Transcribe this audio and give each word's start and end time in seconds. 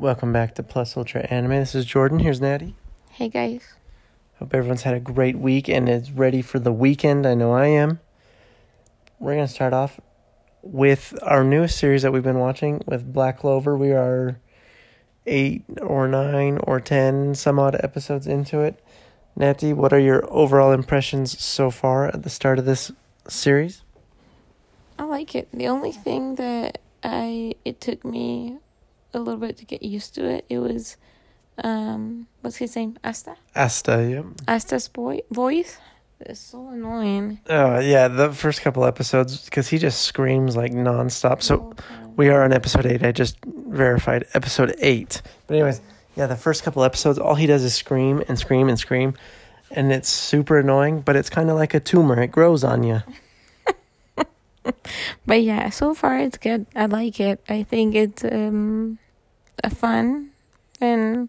Welcome 0.00 0.32
back 0.32 0.54
to 0.54 0.62
Plus 0.62 0.96
Ultra 0.96 1.22
Anime. 1.22 1.58
This 1.58 1.74
is 1.74 1.84
Jordan. 1.84 2.20
Here's 2.20 2.40
Natty. 2.40 2.76
Hey 3.10 3.28
guys. 3.28 3.74
Hope 4.38 4.54
everyone's 4.54 4.84
had 4.84 4.94
a 4.94 5.00
great 5.00 5.36
week 5.36 5.68
and 5.68 5.88
is 5.88 6.12
ready 6.12 6.40
for 6.40 6.60
the 6.60 6.70
weekend. 6.72 7.26
I 7.26 7.34
know 7.34 7.50
I 7.50 7.66
am. 7.66 7.98
We're 9.18 9.34
going 9.34 9.48
to 9.48 9.52
start 9.52 9.72
off 9.72 9.98
with 10.62 11.18
our 11.22 11.42
newest 11.42 11.78
series 11.78 12.02
that 12.02 12.12
we've 12.12 12.22
been 12.22 12.38
watching 12.38 12.80
with 12.86 13.12
Black 13.12 13.40
Clover. 13.40 13.76
We 13.76 13.90
are 13.90 14.38
eight 15.26 15.64
or 15.82 16.06
nine 16.06 16.60
or 16.62 16.78
ten 16.78 17.34
some 17.34 17.58
odd 17.58 17.74
episodes 17.82 18.28
into 18.28 18.60
it. 18.60 18.80
Natty, 19.34 19.72
what 19.72 19.92
are 19.92 19.98
your 19.98 20.24
overall 20.32 20.70
impressions 20.70 21.36
so 21.42 21.72
far 21.72 22.06
at 22.06 22.22
the 22.22 22.30
start 22.30 22.60
of 22.60 22.66
this 22.66 22.92
series? 23.26 23.82
I 24.96 25.02
like 25.02 25.34
it. 25.34 25.48
The 25.52 25.66
only 25.66 25.90
thing 25.90 26.36
that 26.36 26.78
I 27.02 27.56
it 27.64 27.80
took 27.80 28.04
me 28.04 28.58
a 29.14 29.18
little 29.18 29.40
bit 29.40 29.56
to 29.58 29.64
get 29.64 29.82
used 29.82 30.14
to 30.16 30.24
it. 30.24 30.44
It 30.48 30.58
was 30.58 30.96
um 31.64 32.26
what's 32.40 32.56
his 32.56 32.76
name? 32.76 32.96
Asta? 33.04 33.36
Asta, 33.54 34.08
yeah. 34.08 34.22
Asta's 34.46 34.88
boy 34.88 35.20
voice. 35.30 35.78
It's 36.20 36.40
so 36.40 36.68
annoying. 36.68 37.38
Oh, 37.48 37.78
yeah, 37.78 38.08
the 38.08 38.32
first 38.32 38.62
couple 38.62 38.84
episodes 38.84 39.44
because 39.44 39.68
he 39.68 39.78
just 39.78 40.02
screams 40.02 40.56
like 40.56 40.72
nonstop. 40.72 41.42
So 41.42 41.74
we 42.16 42.28
are 42.28 42.42
on 42.42 42.52
episode 42.52 42.86
eight. 42.86 43.04
I 43.04 43.12
just 43.12 43.36
verified 43.44 44.26
episode 44.34 44.74
eight. 44.80 45.22
But 45.46 45.54
anyways, 45.54 45.80
yeah, 46.16 46.26
the 46.26 46.36
first 46.36 46.64
couple 46.64 46.82
episodes, 46.82 47.18
all 47.18 47.36
he 47.36 47.46
does 47.46 47.62
is 47.62 47.74
scream 47.74 48.24
and 48.28 48.36
scream 48.36 48.68
and 48.68 48.76
scream, 48.76 49.14
and 49.70 49.92
it's 49.92 50.08
super 50.08 50.58
annoying. 50.58 51.02
But 51.02 51.14
it's 51.14 51.30
kind 51.30 51.50
of 51.50 51.56
like 51.56 51.74
a 51.74 51.80
tumor; 51.80 52.20
it 52.20 52.32
grows 52.32 52.64
on 52.64 52.82
you. 52.82 53.02
but 55.26 55.42
yeah, 55.42 55.70
so 55.70 55.94
far 55.94 56.18
it's 56.18 56.38
good. 56.38 56.66
I 56.74 56.86
like 56.86 57.20
it. 57.20 57.42
I 57.48 57.62
think 57.62 57.94
it's 57.94 58.24
um 58.24 58.98
a 59.64 59.70
fun 59.70 60.30
and 60.80 61.28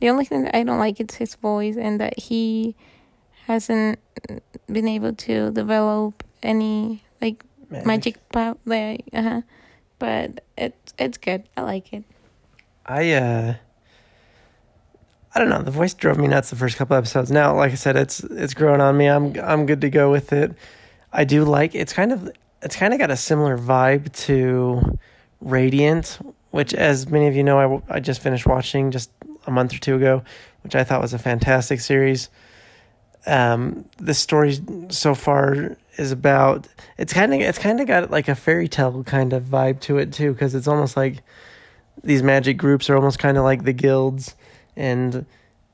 the 0.00 0.08
only 0.10 0.24
thing 0.24 0.44
that 0.44 0.56
I 0.56 0.62
don't 0.62 0.78
like 0.78 1.00
is 1.00 1.16
his 1.16 1.34
voice 1.34 1.76
and 1.76 2.00
that 2.00 2.18
he 2.18 2.76
hasn't 3.46 3.98
been 4.70 4.86
able 4.86 5.14
to 5.14 5.50
develop 5.50 6.22
any 6.42 7.02
like 7.20 7.44
magic, 7.70 7.86
magic 7.86 8.28
power 8.30 8.56
like 8.64 9.04
uh-huh. 9.12 9.42
But 9.98 10.44
it's 10.56 10.94
it's 10.98 11.18
good. 11.18 11.48
I 11.56 11.62
like 11.62 11.92
it. 11.92 12.04
I 12.86 13.12
uh 13.12 13.54
I 15.34 15.38
don't 15.40 15.48
know. 15.48 15.62
The 15.62 15.70
voice 15.70 15.94
drove 15.94 16.18
me 16.18 16.28
nuts 16.28 16.50
the 16.50 16.56
first 16.56 16.76
couple 16.76 16.96
episodes. 16.96 17.30
Now, 17.30 17.56
like 17.56 17.72
I 17.72 17.74
said, 17.74 17.96
it's 17.96 18.20
it's 18.20 18.54
growing 18.54 18.80
on 18.80 18.96
me. 18.96 19.08
I'm 19.08 19.34
I'm 19.40 19.66
good 19.66 19.80
to 19.80 19.90
go 19.90 20.10
with 20.10 20.32
it. 20.32 20.54
I 21.12 21.24
do 21.24 21.44
like 21.44 21.74
it's 21.74 21.92
kind 21.92 22.12
of 22.12 22.30
it's 22.62 22.76
kind 22.76 22.92
of 22.92 22.98
got 22.98 23.10
a 23.10 23.16
similar 23.16 23.56
vibe 23.56 24.12
to 24.24 24.98
Radiant, 25.40 26.18
which, 26.50 26.74
as 26.74 27.08
many 27.08 27.26
of 27.28 27.36
you 27.36 27.44
know, 27.44 27.82
I, 27.88 27.96
I 27.96 28.00
just 28.00 28.20
finished 28.20 28.46
watching 28.46 28.90
just 28.90 29.10
a 29.46 29.50
month 29.50 29.74
or 29.74 29.78
two 29.78 29.94
ago, 29.94 30.22
which 30.62 30.74
I 30.74 30.84
thought 30.84 31.00
was 31.00 31.14
a 31.14 31.18
fantastic 31.18 31.80
series. 31.80 32.28
Um, 33.26 33.84
the 33.98 34.14
story 34.14 34.58
so 34.88 35.14
far 35.14 35.76
is 35.96 36.12
about 36.12 36.66
it's 36.96 37.12
kind 37.12 37.34
of 37.34 37.40
it's 37.40 37.58
kind 37.58 37.80
of 37.80 37.86
got 37.86 38.10
like 38.10 38.28
a 38.28 38.34
fairy 38.34 38.68
tale 38.68 39.02
kind 39.04 39.32
of 39.32 39.44
vibe 39.44 39.80
to 39.80 39.98
it 39.98 40.12
too, 40.12 40.32
because 40.32 40.54
it's 40.54 40.68
almost 40.68 40.96
like 40.96 41.22
these 42.02 42.22
magic 42.22 42.56
groups 42.56 42.88
are 42.88 42.96
almost 42.96 43.18
kind 43.18 43.36
of 43.36 43.44
like 43.44 43.64
the 43.64 43.72
guilds, 43.72 44.34
and 44.76 45.26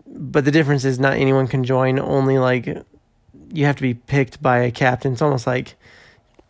but 0.06 0.44
the 0.44 0.50
difference 0.50 0.84
is 0.84 0.98
not 0.98 1.14
anyone 1.14 1.46
can 1.46 1.64
join. 1.64 1.98
Only 1.98 2.38
like 2.38 2.66
you 3.52 3.64
have 3.66 3.76
to 3.76 3.82
be 3.82 3.94
picked 3.94 4.42
by 4.42 4.58
a 4.58 4.70
captain. 4.70 5.12
It's 5.12 5.22
almost 5.22 5.46
like 5.46 5.76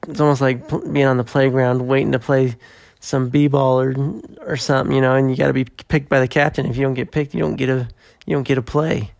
it's 0.08 0.20
almost 0.20 0.40
like 0.40 0.68
being 0.92 1.06
on 1.06 1.16
the 1.16 1.24
playground 1.24 1.86
waiting 1.86 2.12
to 2.12 2.18
play 2.18 2.56
some 3.00 3.28
b-ball 3.28 3.80
or 3.80 3.94
or 4.40 4.56
something, 4.56 4.94
you 4.94 5.00
know, 5.02 5.14
and 5.14 5.30
you 5.30 5.36
got 5.36 5.48
to 5.48 5.52
be 5.52 5.64
picked 5.64 6.08
by 6.08 6.20
the 6.20 6.28
captain. 6.28 6.66
If 6.66 6.76
you 6.76 6.82
don't 6.82 6.94
get 6.94 7.10
picked, 7.10 7.34
you 7.34 7.40
don't 7.40 7.56
get 7.56 7.68
a 7.68 7.88
you 8.26 8.34
don't 8.34 8.44
get 8.44 8.58
a 8.58 8.62
play. 8.62 9.12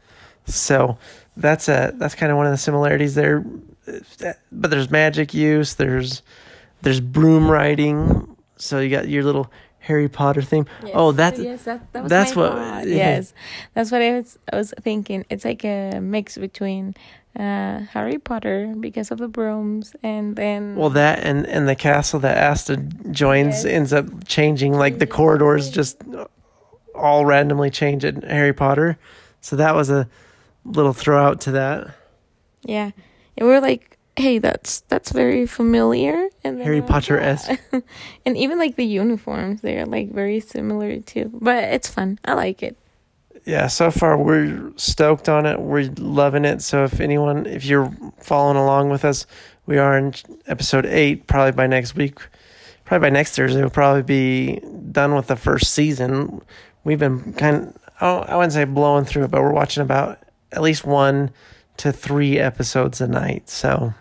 So 0.47 0.99
that's 1.37 1.69
a 1.69 1.93
that's 1.97 2.15
kind 2.15 2.33
of 2.33 2.39
one 2.39 2.47
of 2.47 2.53
the 2.53 2.59
similarities 2.59 3.15
there. 3.15 3.45
But 4.51 4.71
there's 4.71 4.91
magic 4.91 5.35
use. 5.35 5.75
There's 5.75 6.23
there's 6.83 7.01
broom 7.01 7.51
riding. 7.51 8.37
So 8.57 8.79
you 8.81 8.89
got 8.89 9.09
your 9.09 9.25
little 9.25 9.51
Harry 9.81 10.09
Potter 10.09 10.41
theme. 10.41 10.67
Yes. 10.83 10.93
Oh, 10.95 11.13
that's 11.13 11.39
oh, 11.39 11.43
yes, 11.43 11.65
that, 11.65 11.93
that 11.93 12.09
that's 12.09 12.35
what. 12.35 12.53
Yeah. 12.85 12.97
Yes, 12.97 13.33
that's 13.75 13.91
what 13.91 14.03
I 14.03 14.13
was 14.13 14.39
I 14.53 14.57
was 14.57 14.73
thinking. 14.81 15.25
It's 15.31 15.45
like 15.45 15.65
a 15.65 16.01
mix 16.01 16.39
between 16.39 16.95
uh, 17.39 17.81
Harry 17.91 18.19
Potter 18.19 18.75
because 18.79 19.11
of 19.11 19.19
the 19.19 19.29
brooms, 19.29 19.97
and 20.03 20.37
then 20.37 20.77
well, 20.77 20.91
that 20.91 21.21
and 21.21 21.47
and 21.47 21.69
the 21.69 21.75
castle 21.75 22.21
that 22.21 22.39
Asta 22.39 22.77
joins 22.77 23.65
yes. 23.65 23.65
ends 23.65 23.93
up 23.93 24.07
changing. 24.27 24.75
Like 24.75 24.99
the 24.99 25.07
corridors 25.07 25.71
just 25.71 26.03
all 26.95 27.27
randomly 27.27 27.71
change 27.71 28.05
at 28.05 28.23
Harry 28.23 28.53
Potter, 28.53 28.99
so 29.41 29.57
that 29.57 29.75
was 29.75 29.91
a 29.91 30.09
little 30.65 30.93
throw 30.93 31.23
out 31.23 31.41
to 31.43 31.51
that. 31.53 31.97
Yeah, 32.63 32.93
and 33.37 33.49
we 33.49 33.55
are 33.55 33.61
like, 33.61 33.99
hey, 34.17 34.39
that's 34.39 34.81
that's 34.83 35.11
very 35.11 35.47
familiar. 35.47 36.29
And 36.45 36.61
Harry 36.61 36.83
Potter 36.83 37.19
esque, 37.19 37.61
and 38.25 38.37
even 38.37 38.59
like 38.59 38.77
the 38.77 38.87
uniforms, 38.87 39.61
they're 39.61 39.87
like 39.87 40.13
very 40.13 40.39
similar 40.39 41.01
too. 41.01 41.31
But 41.35 41.65
it's 41.65 41.89
fun. 41.89 42.21
I 42.25 42.35
like 42.35 42.63
it 42.63 42.77
yeah, 43.45 43.67
so 43.67 43.91
far 43.91 44.17
we're 44.17 44.73
stoked 44.77 45.29
on 45.29 45.45
it. 45.45 45.61
We're 45.61 45.91
loving 45.99 46.45
it. 46.45 46.63
So 46.63 46.85
if 46.85 47.01
anyone, 47.01 47.47
if 47.47 47.65
you're 47.65 47.93
following 48.19 48.57
along 48.57 48.91
with 48.91 49.05
us, 49.05 49.27
we 49.67 49.79
are 49.79 49.97
in 49.99 50.15
episode 50.47 50.87
eight. 50.87 51.27
Probably 51.27 51.53
by 51.53 51.67
next 51.67 51.95
week, 51.95 52.19
probably 52.85 53.09
by 53.09 53.13
next 53.13 53.37
Thursday, 53.37 53.61
we'll 53.61 53.71
probably 53.71 54.03
be 54.03 54.61
done 54.91 55.15
with 55.15 55.27
the 55.27 55.37
first 55.37 55.73
season. 55.75 56.41
We've 56.85 56.99
been 56.99 57.35
kind 57.35 57.57
of, 57.57 57.79
oh, 58.01 58.19
I 58.21 58.37
wouldn't 58.37 58.55
say 58.55 58.65
blowing 58.65 59.05
through 59.05 59.25
it, 59.25 59.31
but 59.31 59.43
we're 59.43 59.53
watching 59.53 59.83
about 59.83 60.19
at 60.53 60.63
least 60.63 60.85
one 60.85 61.31
to 61.79 61.93
three 61.93 62.39
episodes 62.39 63.01
a 63.01 63.09
night. 63.09 63.51
So 63.51 63.93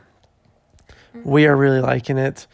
we 1.24 1.46
are 1.48 1.56
really 1.56 1.82
liking 1.82 2.18
it. 2.18 2.48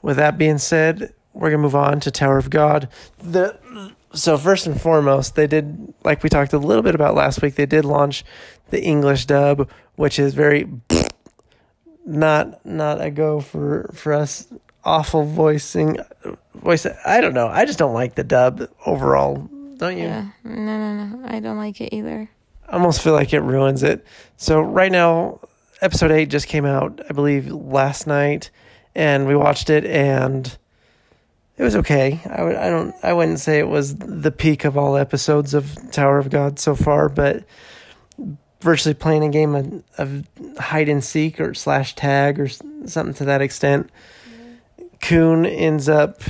With 0.00 0.16
that 0.16 0.38
being 0.38 0.58
said, 0.58 1.12
we're 1.34 1.50
gonna 1.50 1.62
move 1.62 1.74
on 1.74 2.00
to 2.00 2.10
Tower 2.10 2.38
of 2.38 2.50
God. 2.50 2.88
The 3.18 3.58
so 4.14 4.36
first 4.38 4.66
and 4.66 4.80
foremost, 4.80 5.34
they 5.34 5.46
did 5.46 5.94
like 6.04 6.22
we 6.22 6.28
talked 6.28 6.52
a 6.52 6.58
little 6.58 6.82
bit 6.82 6.94
about 6.94 7.14
last 7.14 7.42
week. 7.42 7.54
They 7.54 7.66
did 7.66 7.84
launch 7.84 8.24
the 8.70 8.82
English 8.82 9.26
dub, 9.26 9.68
which 9.96 10.18
is 10.18 10.34
very 10.34 10.68
not 12.06 12.64
not 12.64 13.00
a 13.00 13.10
go 13.10 13.40
for 13.40 13.90
for 13.94 14.12
us. 14.12 14.46
Awful 14.84 15.24
voicing, 15.24 15.96
voice. 16.56 16.86
I 17.06 17.20
don't 17.20 17.34
know. 17.34 17.46
I 17.46 17.64
just 17.66 17.78
don't 17.78 17.94
like 17.94 18.16
the 18.16 18.24
dub 18.24 18.68
overall. 18.84 19.48
Don't 19.76 19.96
you? 19.96 20.04
Yeah. 20.04 20.26
No, 20.42 20.54
no, 20.54 21.06
no. 21.06 21.28
I 21.28 21.38
don't 21.38 21.56
like 21.56 21.80
it 21.80 21.94
either. 21.94 22.28
I 22.68 22.72
almost 22.72 23.00
feel 23.00 23.12
like 23.12 23.32
it 23.32 23.42
ruins 23.42 23.84
it. 23.84 24.04
So 24.36 24.60
right 24.60 24.90
now, 24.90 25.38
episode 25.80 26.10
eight 26.10 26.30
just 26.30 26.48
came 26.48 26.64
out, 26.64 27.00
I 27.08 27.12
believe, 27.12 27.48
last 27.48 28.08
night, 28.08 28.50
and 28.94 29.28
we 29.28 29.36
watched 29.36 29.70
it 29.70 29.84
and 29.84 30.58
it 31.62 31.64
was 31.64 31.76
okay. 31.76 32.20
I 32.28 32.42
would 32.42 32.56
I 32.56 32.70
don't 32.70 32.92
I 33.04 33.12
wouldn't 33.12 33.38
say 33.38 33.60
it 33.60 33.68
was 33.68 33.94
the 33.94 34.32
peak 34.32 34.64
of 34.64 34.76
all 34.76 34.96
episodes 34.96 35.54
of 35.54 35.78
Tower 35.92 36.18
of 36.18 36.28
God 36.28 36.58
so 36.58 36.74
far, 36.74 37.08
but 37.08 37.44
virtually 38.60 38.94
playing 38.94 39.22
a 39.22 39.28
game 39.28 39.54
of, 39.54 39.84
of 39.96 40.26
hide 40.58 40.88
and 40.88 41.04
seek 41.04 41.40
or 41.40 41.54
slash 41.54 41.94
tag 41.94 42.40
or 42.40 42.48
something 42.48 43.14
to 43.14 43.24
that 43.26 43.40
extent. 43.40 43.90
Khun 44.98 45.46
ends 45.48 45.88
up 45.88 46.22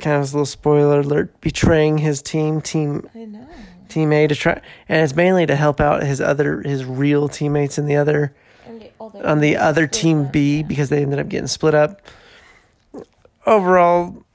kind 0.00 0.16
of 0.16 0.22
a 0.22 0.24
little 0.24 0.44
spoiler 0.44 0.98
alert 0.98 1.40
betraying 1.40 1.98
his 1.98 2.20
team 2.20 2.60
team 2.60 3.08
team 3.88 4.12
A 4.12 4.26
to 4.26 4.34
try 4.34 4.60
and 4.88 5.04
it's 5.04 5.14
mainly 5.14 5.46
to 5.46 5.54
help 5.54 5.80
out 5.80 6.02
his 6.02 6.20
other 6.20 6.60
his 6.62 6.84
real 6.84 7.28
teammates 7.28 7.78
in 7.78 7.86
the 7.86 7.94
other 7.94 8.34
on 9.22 9.38
the 9.38 9.56
other 9.56 9.86
team 9.86 10.26
B 10.26 10.64
because 10.64 10.88
they 10.88 11.02
ended 11.02 11.20
up 11.20 11.28
getting 11.28 11.46
split 11.46 11.76
up. 11.76 12.02
Overall, 13.46 14.25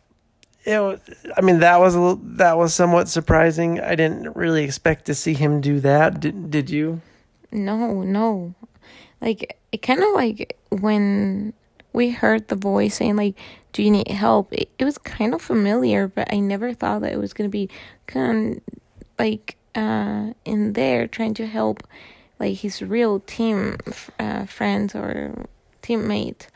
it 0.64 1.02
I 1.36 1.42
mean 1.42 1.60
that 1.60 1.80
was 1.80 1.96
a 1.96 2.00
little, 2.00 2.22
that 2.24 2.58
was 2.58 2.74
somewhat 2.74 3.08
surprising. 3.08 3.80
I 3.80 3.96
didn't 3.96 4.36
really 4.36 4.64
expect 4.64 5.06
to 5.06 5.16
see 5.16 5.34
him 5.34 5.62
do 5.62 5.80
that. 5.80 6.20
Did 6.20 6.52
did 6.52 6.70
you? 6.70 7.02
No, 7.52 8.04
no. 8.04 8.54
Like 9.22 9.58
it 9.72 9.82
kind 9.82 10.02
of 10.02 10.14
like 10.14 10.58
when 10.70 11.54
we 11.94 12.12
heard 12.12 12.48
the 12.48 12.56
voice 12.56 12.96
saying 12.96 13.16
like, 13.16 13.36
"Do 13.74 13.84
you 13.84 13.92
need 13.92 14.08
help?" 14.08 14.54
It, 14.54 14.70
it 14.78 14.86
was 14.86 14.98
kind 14.98 15.34
of 15.34 15.42
familiar, 15.42 16.08
but 16.08 16.32
I 16.32 16.40
never 16.40 16.74
thought 16.74 17.02
that 17.02 17.12
it 17.12 17.20
was 17.20 17.34
gonna 17.34 17.50
be 17.50 17.70
kind 18.08 18.58
of 18.58 18.80
like 19.20 19.58
uh 19.76 20.34
in 20.46 20.74
there 20.74 21.08
trying 21.08 21.34
to 21.36 21.48
help 21.48 21.84
like 22.40 22.58
his 22.58 22.82
real 22.82 23.20
team 23.20 23.78
uh, 24.20 24.46
friends 24.46 24.96
or 24.96 25.46
teammate. 25.82 26.48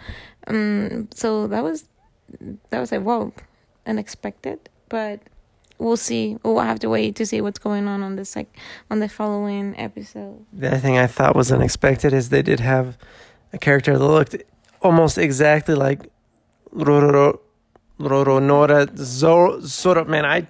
Um, 0.48 1.08
so 1.14 1.48
that 1.48 1.64
was 1.64 1.86
that 2.70 2.80
was 2.80 2.92
like 2.92 3.02
whoa 3.02 3.34
unexpected, 3.86 4.70
but 4.90 5.20
we'll 5.78 5.98
see. 5.98 6.38
We'll 6.44 6.60
have 6.60 6.80
to 6.80 6.90
wait 6.90 7.16
to 7.18 7.26
see 7.26 7.42
what's 7.42 7.60
going 7.60 7.88
on 7.88 8.04
on 8.04 8.16
this 8.16 8.36
like 8.36 8.56
on 8.90 9.00
the 9.00 9.10
following 9.10 9.78
episode. 9.78 10.46
The 10.54 10.68
other 10.68 10.78
thing 10.78 10.98
I 10.98 11.08
thought 11.08 11.36
was 11.36 11.52
unexpected 11.52 12.14
is 12.14 12.30
they 12.30 12.42
did 12.42 12.60
have 12.60 12.98
a 13.54 13.58
character 13.58 13.98
that 13.98 14.04
looked 14.04 14.36
almost 14.82 15.18
exactly 15.18 15.76
like 15.76 16.10
Rororo 16.74 17.40
Roronoa 18.00 18.98
Zoro, 18.98 19.60
Zoro. 19.62 20.06
Man, 20.06 20.26
I 20.26 20.46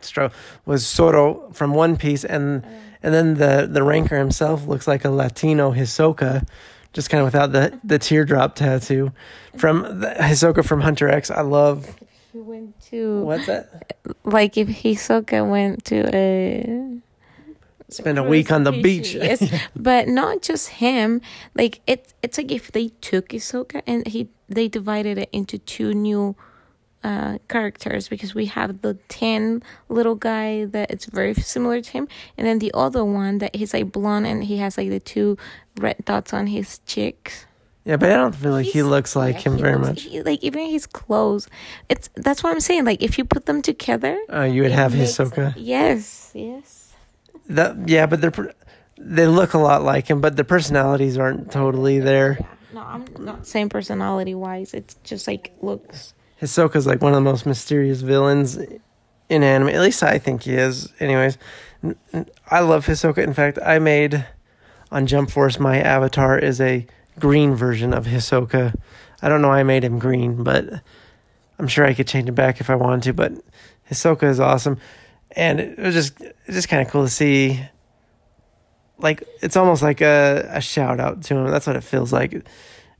with 0.65 0.81
Zoro 0.81 1.51
from 1.53 1.73
One 1.73 1.95
Piece, 1.97 2.25
and 2.25 2.65
and 3.03 3.13
then 3.13 3.35
the 3.35 3.67
the 3.71 3.83
ranker 3.83 4.17
himself 4.17 4.65
looks 4.65 4.87
like 4.87 5.05
a 5.05 5.09
Latino 5.09 5.71
Hisoka, 5.71 6.47
just 6.93 7.09
kind 7.09 7.21
of 7.21 7.25
without 7.25 7.51
the 7.51 7.79
the 7.83 7.99
teardrop 7.99 8.55
tattoo. 8.55 9.11
From 9.57 9.99
the, 10.01 10.07
Hisoka 10.19 10.65
from 10.65 10.81
Hunter 10.81 11.07
X, 11.07 11.29
I 11.29 11.41
love. 11.41 11.95
He 12.35 12.41
went 12.41 12.77
to 12.89 13.21
What's 13.21 13.45
that? 13.45 13.97
like 14.25 14.57
if 14.57 14.67
Hisoka 14.67 15.49
went 15.49 15.85
to 15.85 16.13
a 16.13 16.99
Spend 17.87 18.19
a 18.19 18.23
week 18.23 18.51
on 18.51 18.65
the 18.65 18.73
beach. 18.73 19.13
yes, 19.13 19.41
but 19.75 20.09
not 20.09 20.41
just 20.41 20.67
him. 20.83 21.21
Like 21.53 21.79
it, 21.87 22.13
it's 22.21 22.37
like 22.37 22.51
if 22.51 22.73
they 22.73 22.89
took 22.99 23.29
Hisoka 23.29 23.81
and 23.87 24.05
he 24.05 24.27
they 24.49 24.67
divided 24.67 25.17
it 25.17 25.29
into 25.31 25.59
two 25.59 25.93
new 25.93 26.35
uh, 27.05 27.37
characters 27.47 28.09
because 28.09 28.35
we 28.35 28.47
have 28.47 28.81
the 28.81 28.95
tan 29.07 29.63
little 29.87 30.15
guy 30.15 30.65
that 30.65 30.91
it's 30.91 31.05
very 31.05 31.33
similar 31.35 31.79
to 31.79 31.89
him, 31.89 32.09
and 32.37 32.45
then 32.45 32.59
the 32.59 32.71
other 32.73 33.05
one 33.05 33.37
that 33.37 33.55
he's 33.55 33.73
like 33.73 33.93
blonde 33.93 34.27
and 34.27 34.43
he 34.43 34.57
has 34.57 34.77
like 34.77 34.89
the 34.89 34.99
two 34.99 35.37
red 35.77 35.95
dots 36.03 36.33
on 36.33 36.47
his 36.47 36.79
cheeks. 36.85 37.45
Yeah, 37.85 37.97
but 37.97 38.11
I 38.11 38.15
don't 38.15 38.33
feel 38.35 38.51
like 38.51 38.65
he 38.65 38.81
looks 38.81 39.15
like 39.15 39.35
yeah, 39.35 39.41
him 39.51 39.57
very 39.59 39.75
looks- 39.75 39.87
much. 39.87 40.01
he- 40.03 40.21
like 40.23 40.43
even 40.43 40.65
his 40.69 40.87
clothes, 40.87 41.47
it's 41.87 42.09
that's 42.15 42.41
what 42.43 42.51
I'm 42.51 42.59
saying. 42.59 42.83
Like 42.85 43.01
if 43.03 43.17
you 43.17 43.25
put 43.25 43.45
them 43.45 43.61
together, 43.61 44.19
Uh, 44.33 44.41
you 44.41 44.63
would 44.63 44.71
have 44.71 44.91
Hisoka. 44.93 45.53
Yes, 45.55 46.31
yes. 46.33 46.93
That 47.47 47.87
yeah, 47.87 48.07
but 48.07 48.21
they're 48.21 48.53
they 48.97 49.27
look 49.27 49.53
a 49.53 49.59
lot 49.59 49.83
like 49.83 50.07
him, 50.09 50.19
but 50.19 50.35
the 50.35 50.43
personalities 50.43 51.17
aren't 51.17 51.51
totally 51.51 51.99
there. 51.99 52.37
Yeah. 52.39 52.47
No, 52.73 52.81
I'm 52.81 53.05
not 53.19 53.45
saying 53.45 53.69
personality 53.69 54.33
wise. 54.35 54.73
It's 54.73 54.95
just 55.03 55.27
like 55.27 55.51
looks. 55.61 56.13
Hisoka's 56.41 56.87
like 56.87 57.01
one 57.01 57.13
of 57.13 57.17
the 57.17 57.21
most 57.31 57.45
mysterious 57.45 58.01
villains 58.01 58.57
in 59.29 59.43
anime. 59.43 59.69
At 59.69 59.81
least 59.81 60.01
I 60.03 60.17
think 60.17 60.43
he 60.43 60.55
is. 60.55 60.91
Anyways, 60.99 61.37
I 62.49 62.59
love 62.61 62.87
Hisoka. 62.87 63.19
In 63.19 63.33
fact, 63.33 63.59
I 63.63 63.79
made 63.79 64.25
on 64.91 65.05
Jump 65.05 65.29
Force 65.29 65.59
my 65.59 65.79
avatar 65.79 66.37
is 66.39 66.59
a 66.59 66.85
green 67.19 67.55
version 67.55 67.93
of 67.93 68.05
Hisoka. 68.05 68.75
I 69.21 69.29
don't 69.29 69.41
know 69.41 69.49
why 69.49 69.59
I 69.59 69.63
made 69.63 69.83
him 69.83 69.99
green, 69.99 70.43
but 70.43 70.81
I'm 71.57 71.67
sure 71.67 71.85
I 71.85 71.93
could 71.93 72.07
change 72.07 72.29
it 72.29 72.33
back 72.33 72.59
if 72.59 72.69
I 72.69 72.75
wanted 72.75 73.03
to. 73.03 73.13
But 73.13 73.33
Hisoka 73.89 74.23
is 74.23 74.39
awesome, 74.39 74.77
and 75.31 75.59
it 75.59 75.79
was 75.79 75.93
just 75.93 76.19
it's 76.21 76.55
just 76.55 76.69
kind 76.69 76.85
of 76.85 76.91
cool 76.91 77.03
to 77.03 77.09
see. 77.09 77.61
Like 78.97 79.27
it's 79.41 79.57
almost 79.57 79.81
like 79.81 80.01
a 80.01 80.49
a 80.51 80.61
shout 80.61 80.99
out 80.99 81.23
to 81.23 81.35
him. 81.35 81.51
That's 81.51 81.67
what 81.67 81.75
it 81.75 81.83
feels 81.83 82.13
like. 82.13 82.45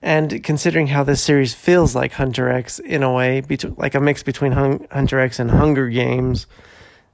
And 0.02 0.44
considering 0.44 0.88
how 0.88 1.04
this 1.04 1.22
series 1.22 1.54
feels 1.54 1.96
like 1.96 2.12
Hunter 2.12 2.50
X 2.50 2.80
in 2.80 3.02
a 3.02 3.12
way, 3.12 3.42
between 3.42 3.76
like 3.76 3.96
a 3.96 4.00
mix 4.00 4.22
between 4.24 4.52
Hun- 4.52 4.88
Hunter 4.92 5.20
X 5.20 5.40
and 5.40 5.50
Hunger 5.50 5.90
Games, 5.90 6.46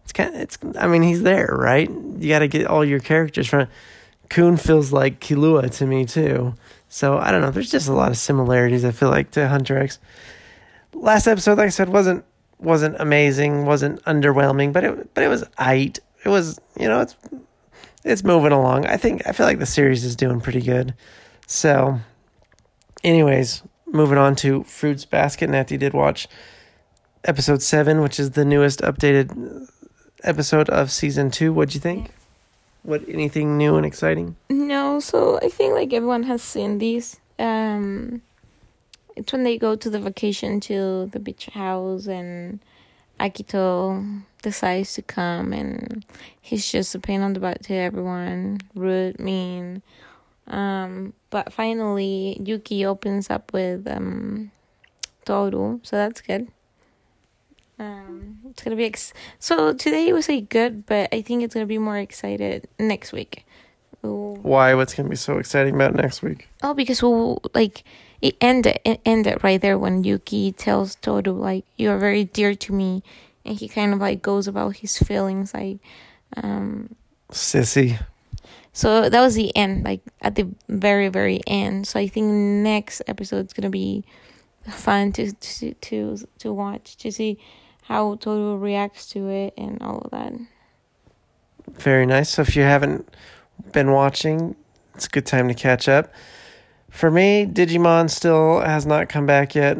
it's 0.04 0.12
kind 0.12 0.36
of 0.36 0.42
it's. 0.42 0.58
I 0.78 0.88
mean, 0.88 1.02
he's 1.02 1.24
there, 1.24 1.56
right? 1.58 1.90
You 1.90 2.30
got 2.30 2.40
to 2.40 2.48
get 2.48 2.68
all 2.68 2.84
your 2.84 3.00
characters 3.00 3.48
from. 3.48 3.68
Khun 4.30 4.60
feels 4.60 4.94
like 4.94 5.20
Killua 5.20 5.70
to 5.78 5.86
me 5.86 6.06
too. 6.06 6.56
So 6.94 7.18
I 7.18 7.32
don't 7.32 7.40
know. 7.40 7.52
There's 7.52 7.72
just 7.72 7.88
a 7.88 7.94
lot 7.94 8.12
of 8.12 8.18
similarities. 8.18 8.84
I 8.84 8.92
feel 8.92 9.10
like 9.10 9.32
to 9.32 9.48
Hunter 9.48 9.78
X. 9.78 9.98
Last 10.94 11.26
episode, 11.26 11.58
like 11.58 11.68
I 11.68 11.70
said, 11.70 11.88
wasn't 11.88 12.26
wasn't 12.60 12.98
amazing, 13.00 13.66
wasn't 13.66 14.04
underwhelming, 14.04 14.74
but 14.74 14.84
it 14.84 15.14
but 15.14 15.24
it 15.24 15.30
was 15.30 15.46
aight. 15.58 16.00
It 16.26 16.30
was 16.30 16.60
you 16.78 16.90
know 16.90 17.00
it's 17.00 17.16
it's 18.04 18.26
moving 18.26 18.52
along. 18.52 18.88
I 18.88 18.98
think 18.98 19.26
I 19.26 19.32
feel 19.32 19.46
like 19.46 19.60
the 19.60 19.66
series 19.66 20.04
is 20.04 20.18
doing 20.18 20.42
pretty 20.42 20.60
good. 20.60 20.94
So, 21.48 22.02
anyways, 23.06 23.64
moving 23.86 24.18
on 24.18 24.36
to 24.38 24.66
Fruits 24.66 25.06
Basket. 25.06 25.50
Natty 25.50 25.78
did 25.78 25.94
watch 25.94 26.28
episode 27.24 27.62
seven, 27.62 28.02
which 28.02 28.20
is 28.20 28.32
the 28.32 28.44
newest 28.44 28.82
updated 28.82 29.66
episode 30.26 30.70
of 30.70 30.92
season 30.92 31.32
two. 31.32 31.54
What'd 31.54 31.74
you 31.74 31.80
think? 31.80 32.12
What 32.84 33.08
anything 33.08 33.58
new 33.58 33.76
and 33.76 33.86
exciting? 33.86 34.36
No, 34.50 35.00
so 35.00 35.40
I 35.42 35.50
think 35.50 35.74
like 35.74 35.94
everyone 35.94 36.24
has 36.24 36.42
seen 36.42 36.80
these. 36.80 37.20
Um, 37.38 38.22
it's 39.16 39.32
when 39.32 39.44
they 39.44 39.58
go 39.58 39.76
to 39.76 39.90
the 39.90 40.00
vacation 40.00 40.60
to 40.62 41.08
the 41.12 41.20
beach 41.20 41.48
house 41.48 42.08
and 42.08 42.60
Akito 43.20 44.24
decides 44.42 44.94
to 44.94 45.02
come 45.04 45.54
and 45.54 46.04
he's 46.42 46.72
just 46.72 46.96
a 46.96 47.00
pain 47.00 47.22
on 47.22 47.34
the 47.34 47.40
butt 47.40 47.64
to 47.64 47.74
everyone, 47.74 48.60
rude, 48.74 49.20
mean. 49.20 49.84
Um, 50.48 51.14
but 51.30 51.54
finally 51.54 52.42
Yuki 52.44 52.86
opens 52.86 53.30
up 53.30 53.54
with 53.54 53.88
um 53.88 54.52
Tohru, 55.26 55.80
so 55.86 55.96
that's 55.96 56.22
good. 56.22 56.48
Um, 57.82 58.40
it's 58.50 58.62
gonna 58.62 58.76
be 58.76 58.86
ex- 58.86 59.14
so 59.40 59.74
today 59.74 60.14
was 60.14 60.30
a 60.30 60.42
good, 60.42 60.86
but 60.86 61.10
I 61.12 61.22
think 61.22 61.44
it's 61.44 61.54
gonna 61.54 61.66
be 61.66 61.80
more 61.80 61.98
excited 61.98 62.68
next 62.78 63.12
week. 63.12 63.46
Ooh. 64.06 64.38
Why? 64.42 64.74
What's 64.74 64.94
going 64.94 65.06
to 65.06 65.10
be 65.10 65.16
so 65.16 65.38
exciting 65.38 65.76
about 65.76 65.96
next 65.96 66.22
week? 66.22 66.50
Oh, 66.64 66.74
because 66.74 67.04
we'll, 67.04 67.42
like 67.54 67.84
it 68.22 68.36
ended 68.42 68.80
it 68.84 69.00
ended 69.06 69.44
right 69.44 69.62
there 69.62 69.78
when 69.78 70.04
Yuki 70.04 70.52
tells 70.52 70.96
Tohru 70.98 71.38
like 71.38 71.66
you 71.78 71.90
are 71.92 72.00
very 72.00 72.24
dear 72.24 72.56
to 72.56 72.74
me, 72.74 73.04
and 73.46 73.58
he 73.58 73.68
kind 73.68 73.94
of 73.94 74.00
like 74.00 74.22
goes 74.22 74.48
about 74.48 74.78
his 74.78 74.98
feelings 74.98 75.54
like, 75.54 75.78
um. 76.36 76.96
Sissy. 77.32 78.00
So 78.74 79.10
that 79.10 79.22
was 79.22 79.36
the 79.36 79.56
end, 79.56 79.86
like 79.86 80.02
at 80.22 80.36
the 80.36 80.48
very 80.68 81.10
very 81.10 81.42
end. 81.46 81.88
So 81.88 82.00
I 82.00 82.08
think 82.08 82.28
next 82.28 83.02
episode's 83.08 83.54
gonna 83.54 83.70
be 83.70 84.04
fun 84.68 85.12
to 85.14 85.32
to 85.32 85.74
to 85.76 86.18
to 86.40 86.54
watch 86.54 86.98
to 86.98 87.12
see 87.12 87.38
how 87.82 88.16
Tohru 88.16 88.62
reacts 88.62 89.08
to 89.08 89.28
it 89.30 89.54
and 89.58 89.82
all 89.82 90.00
of 90.00 90.12
that. 90.12 90.34
Very 91.70 92.06
nice. 92.06 92.30
So 92.30 92.42
if 92.42 92.56
you 92.56 92.64
haven't 92.64 93.08
been 93.72 93.92
watching, 93.92 94.56
it's 94.96 95.06
a 95.06 95.10
good 95.10 95.26
time 95.26 95.48
to 95.48 95.54
catch 95.54 95.88
up. 95.88 96.12
For 96.90 97.10
me, 97.10 97.46
Digimon 97.46 98.10
still 98.10 98.60
has 98.60 98.86
not 98.86 99.08
come 99.08 99.26
back 99.26 99.56
yet. 99.56 99.78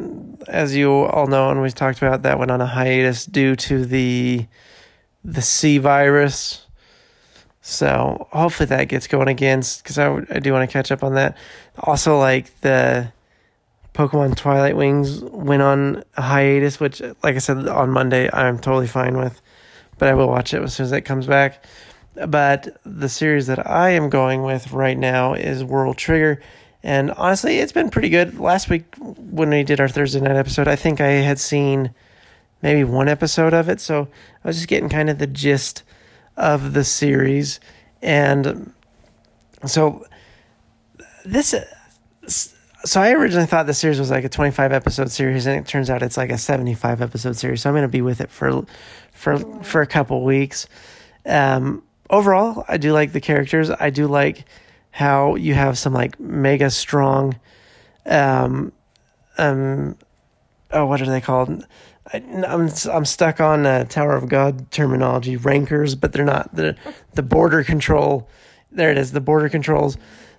As 0.48 0.76
you 0.76 0.90
all 0.92 1.28
know, 1.28 1.50
and 1.50 1.62
we've 1.62 1.76
talked 1.76 1.98
about 1.98 2.22
that 2.24 2.40
went 2.40 2.52
on 2.52 2.62
a 2.62 2.66
hiatus 2.66 3.26
due 3.26 3.56
to 3.58 3.86
the 3.86 4.48
the 5.24 5.42
C 5.42 5.78
virus. 5.78 6.66
So 7.62 8.28
hopefully 8.32 8.68
that 8.68 8.86
gets 8.86 9.08
going 9.08 9.28
again 9.28 9.62
because 9.78 10.00
I, 10.00 10.16
I 10.32 10.40
do 10.40 10.52
want 10.54 10.68
to 10.68 10.74
catch 10.74 10.92
up 10.92 11.04
on 11.04 11.14
that. 11.16 11.38
Also, 11.78 12.18
like 12.18 12.62
the 12.62 13.12
Pokemon 13.94 14.38
Twilight 14.38 14.78
Wings 14.78 15.22
went 15.22 15.62
on 15.62 16.04
a 16.16 16.22
hiatus, 16.22 16.80
which, 16.80 17.02
like 17.24 17.36
I 17.36 17.40
said 17.40 17.68
on 17.68 17.90
Monday, 17.90 18.30
I'm 18.32 18.58
totally 18.58 18.88
fine 18.88 19.18
with. 19.18 19.42
But 19.98 20.08
I 20.08 20.14
will 20.14 20.28
watch 20.28 20.54
it 20.54 20.62
as 20.62 20.74
soon 20.76 20.86
as 20.86 20.92
it 20.92 21.02
comes 21.02 21.28
back. 21.28 21.64
But 22.28 22.80
the 22.86 23.10
series 23.10 23.48
that 23.48 23.70
I 23.70 23.92
am 23.92 24.10
going 24.10 24.44
with 24.44 24.72
right 24.72 24.98
now 24.98 25.34
is 25.34 25.64
World 25.64 25.98
Trigger. 25.98 26.42
And 26.84 27.12
honestly, 27.12 27.60
it's 27.60 27.72
been 27.72 27.90
pretty 27.90 28.10
good. 28.10 28.40
Last 28.40 28.70
week, 28.70 28.96
when 28.98 29.50
we 29.50 29.64
did 29.64 29.80
our 29.80 29.88
Thursday 29.88 30.20
night 30.20 30.36
episode, 30.36 30.68
I 30.68 30.76
think 30.76 31.00
I 31.00 31.08
had 31.08 31.40
seen 31.40 31.94
maybe 32.62 32.84
one 32.84 33.08
episode 33.08 33.54
of 33.54 33.70
it. 33.70 33.80
So 33.80 34.08
I 34.44 34.48
was 34.48 34.56
just 34.56 34.68
getting 34.68 34.90
kind 34.90 35.10
of 35.10 35.20
the 35.20 35.28
gist 35.28 35.84
of 36.38 36.74
the 36.74 36.84
series. 36.84 37.60
And 38.02 38.74
so 39.66 40.06
this. 41.26 41.54
So 42.84 43.00
I 43.00 43.12
originally 43.12 43.46
thought 43.46 43.68
the 43.68 43.74
series 43.74 44.00
was 44.00 44.10
like 44.10 44.24
a 44.24 44.30
25 44.30 44.72
episode 44.72 45.12
series, 45.12 45.46
and 45.46 45.60
it 45.60 45.68
turns 45.68 45.90
out 45.90 46.02
it's 46.02 46.18
like 46.18 46.32
a 46.32 46.38
75 46.38 47.02
episode 47.02 47.38
series. 47.38 47.62
So 47.62 47.70
I'm 47.70 47.76
going 47.76 47.84
to 47.84 47.88
be 47.88 48.02
with 48.02 48.22
it 48.22 48.32
for 48.32 48.66
for 49.12 49.38
for 49.64 49.82
a 49.82 49.88
couple 49.88 50.24
weeks. 50.24 50.68
Um, 51.26 51.84
overall, 52.10 52.66
I 52.68 52.78
do 52.78 52.92
like 52.92 53.12
the 53.12 53.22
characters. 53.22 53.70
I 53.70 53.92
do 53.92 54.08
like 54.08 54.46
how 54.92 55.36
you 55.36 55.54
have 55.54 55.78
some 55.78 55.94
like 55.94 56.20
mega 56.20 56.70
strong, 56.70 57.40
um, 58.06 58.72
um, 59.38 59.96
oh, 60.72 60.86
what 60.86 61.02
are 61.02 61.06
they 61.06 61.22
called? 61.22 61.66
I, 62.12 62.18
I'm 62.48 62.70
I'm 62.92 63.06
stuck 63.06 63.40
on 63.40 63.66
uh, 63.66 63.86
Tower 63.86 64.16
of 64.16 64.28
God 64.28 64.72
terminology, 64.72 65.38
rankers, 65.38 65.96
but 65.96 66.14
they're 66.14 66.26
not 66.26 66.56
the 66.56 66.76
the 67.14 67.24
border 67.24 67.64
control. 67.64 68.28
There 68.72 68.92
it 68.92 68.98
is, 68.98 69.12
the 69.12 69.22
border 69.22 69.50
controls. 69.50 69.98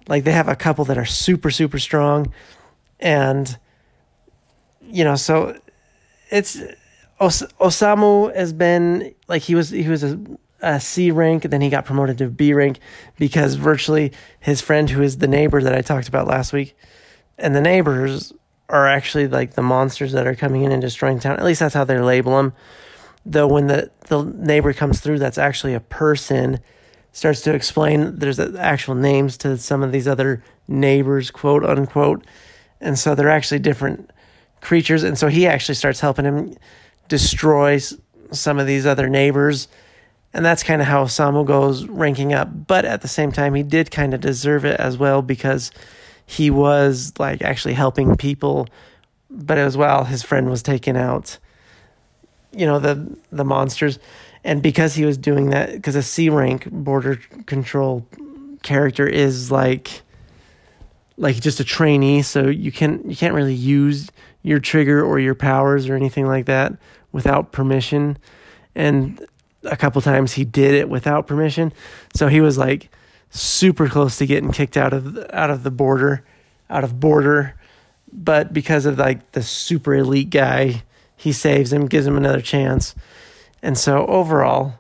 Like 0.09 0.25
they 0.25 0.33
have 0.33 0.49
a 0.49 0.57
couple 0.57 0.85
that 0.87 0.99
are 0.99 1.05
super 1.05 1.51
super 1.51 1.79
strong, 1.79 2.33
and 3.01 3.57
you 4.83 5.05
know, 5.05 5.17
so 5.17 5.57
it's 6.31 6.61
Os- 7.21 7.53
Osamu 7.61 8.35
has 8.35 8.53
been 8.53 9.15
like 9.29 9.43
he 9.43 9.55
was 9.55 9.71
he 9.71 9.89
was 9.89 10.03
a, 10.03 10.19
a 10.61 10.81
C 10.81 11.11
rank, 11.11 11.45
and 11.45 11.53
then 11.53 11.61
he 11.61 11.71
got 11.71 11.85
promoted 11.85 12.19
to 12.19 12.29
B 12.29 12.53
rank 12.53 12.79
because 13.17 13.55
virtually 13.55 14.13
his 14.41 14.61
friend 14.61 14.91
who 14.91 15.03
is 15.03 15.19
the 15.19 15.29
neighbor 15.29 15.63
that 15.63 15.75
I 15.75 15.83
talked 15.83 16.09
about 16.09 16.27
last 16.27 16.53
week, 16.53 16.77
and 17.39 17.55
the 17.55 17.61
neighbors 17.61 18.33
are 18.69 18.89
actually 18.89 19.29
like 19.29 19.55
the 19.55 19.63
monsters 19.63 20.13
that 20.13 20.27
are 20.27 20.35
coming 20.35 20.65
in 20.65 20.73
and 20.73 20.81
destroying 20.81 21.21
town. 21.21 21.37
At 21.37 21.45
least 21.45 21.61
that's 21.61 21.75
how 21.75 21.85
they 21.85 21.99
label 21.99 22.37
them. 22.37 22.55
Though 23.25 23.47
when 23.47 23.69
the 23.69 23.91
the 24.09 24.25
neighbor 24.25 24.73
comes 24.73 25.01
through, 25.01 25.19
that's 25.21 25.39
actually 25.39 25.75
a 25.75 25.81
person. 25.81 26.59
Starts 27.13 27.43
to 27.43 27.55
explain 27.55 28.17
there's 28.17 28.41
actual 28.41 28.95
names 28.95 29.37
to 29.39 29.59
some 29.59 29.83
of 29.83 29.93
these 29.93 30.09
other 30.09 30.43
neighbors, 30.67 31.31
quote 31.31 31.65
unquote, 31.65 32.25
and 32.81 32.99
so 32.99 33.15
they're 33.15 33.31
actually 33.31 33.59
different 33.61 34.11
creatures. 34.63 35.03
And 35.03 35.19
so 35.19 35.29
he 35.29 35.47
actually 35.47 35.75
starts 35.75 36.01
helping 36.01 36.25
him 36.25 36.57
destroy 37.09 37.79
some 38.31 38.59
of 38.59 38.67
these 38.67 38.87
other 38.87 39.09
neighbors. 39.09 39.69
And 40.33 40.45
that's 40.45 40.63
kind 40.63 40.81
of 40.81 40.89
how 40.89 41.05
Samu 41.05 41.45
goes 41.45 41.85
ranking 41.87 42.33
up. 42.33 42.67
But 42.67 42.87
at 42.87 43.03
the 43.03 43.09
same 43.09 43.33
time, 43.33 43.55
he 43.55 43.63
did 43.63 43.91
kind 43.91 44.15
of 44.15 44.21
deserve 44.23 44.65
it 44.65 44.81
as 44.81 44.97
well 44.97 45.21
because 45.21 45.71
he 46.25 46.51
was 46.51 47.13
like 47.19 47.43
actually 47.43 47.75
helping 47.75 48.17
people. 48.17 48.69
But 49.31 49.59
as 49.59 49.77
well, 49.77 50.05
his 50.05 50.23
friend 50.23 50.49
was 50.49 50.63
taking 50.63 50.97
out, 50.97 51.39
you 52.53 52.67
know, 52.67 52.79
the 52.79 53.17
the 53.31 53.45
monsters, 53.45 53.99
and 54.45 54.63
because 54.63 54.95
he 54.95 55.05
was 55.05 55.17
doing 55.17 55.51
that, 55.51 55.73
because 55.73 55.95
a 55.95 56.03
C 56.03 56.29
rank 56.29 56.69
border 56.71 57.17
control 57.47 58.07
character 58.63 59.07
is 59.07 59.51
like 59.51 60.03
like 61.17 61.41
just 61.41 61.61
a 61.61 61.65
trainee, 61.65 62.23
so 62.23 62.49
you 62.49 62.73
can 62.73 63.09
you 63.09 63.17
can't 63.17 63.35
really 63.35 63.55
use 63.55 64.11
your 64.43 64.59
trigger 64.59 65.05
or 65.05 65.19
your 65.19 65.35
powers 65.35 65.89
or 65.89 65.95
anything 65.95 66.27
like 66.27 66.47
that 66.47 66.73
without 67.13 67.53
permission. 67.53 68.19
And 68.75 69.25
a 69.65 69.77
couple 69.77 70.03
times 70.03 70.33
he 70.33 70.45
did 70.45 70.75
it 70.75 70.89
without 70.89 71.27
permission, 71.27 71.73
so 72.15 72.29
he 72.29 72.41
was 72.41 72.59
like 72.59 72.91
super 73.31 73.89
close 73.89 74.19
to 74.19 74.27
getting 74.27 74.53
kicked 74.53 74.77
out 74.77 74.93
of 74.93 75.19
out 75.33 75.51
of 75.51 75.63
the 75.63 75.71
border, 75.71 76.25
out 76.69 76.85
of 76.85 76.99
border. 76.99 77.55
But 78.13 78.53
because 78.53 78.85
of 78.85 78.99
like 78.99 79.33
the 79.33 79.43
super 79.43 79.95
elite 79.95 80.31
guy, 80.31 80.83
he 81.17 81.33
saves 81.33 81.73
him, 81.73 81.87
gives 81.87 82.07
him 82.07 82.17
another 82.17 82.43
chance, 82.43 82.95
and 83.63 83.79
so 83.79 84.07
overall, 84.07 84.75